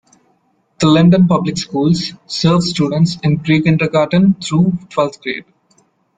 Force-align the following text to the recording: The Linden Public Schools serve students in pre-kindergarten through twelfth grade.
The 0.79 0.87
Linden 0.87 1.27
Public 1.27 1.57
Schools 1.59 2.13
serve 2.25 2.63
students 2.63 3.19
in 3.21 3.39
pre-kindergarten 3.41 4.33
through 4.41 4.71
twelfth 4.89 5.21
grade. 5.21 5.45